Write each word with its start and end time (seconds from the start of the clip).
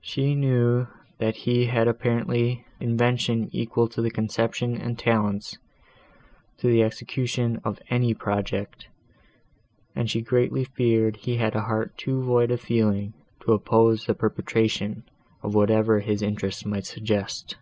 She 0.00 0.34
knew, 0.34 0.88
that 1.18 1.36
he 1.36 1.66
had 1.66 1.86
invention 2.80 3.48
equal 3.52 3.88
to 3.90 4.02
the 4.02 4.10
conception 4.10 4.76
and 4.76 4.98
talents 4.98 5.56
to 6.58 6.66
the 6.66 6.82
execution 6.82 7.60
of 7.62 7.80
any 7.88 8.12
project, 8.12 8.88
and 9.94 10.10
she 10.10 10.20
greatly 10.20 10.64
feared 10.64 11.14
he 11.14 11.36
had 11.36 11.54
a 11.54 11.60
heart 11.60 11.96
too 11.96 12.24
void 12.24 12.50
of 12.50 12.60
feeling 12.60 13.14
to 13.44 13.52
oppose 13.52 14.04
the 14.04 14.14
perpetration 14.16 15.04
of 15.44 15.54
whatever 15.54 16.00
his 16.00 16.22
interest 16.22 16.66
might 16.66 16.84
suggest. 16.86 17.54